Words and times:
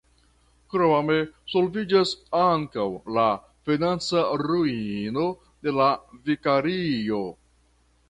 Krome 0.73 1.17
solviĝas 1.55 2.13
ankaŭ 2.39 2.87
la 3.19 3.27
financa 3.69 4.27
ruino 4.47 5.29
de 5.69 5.79
la 5.81 5.95
vikario. 6.33 7.25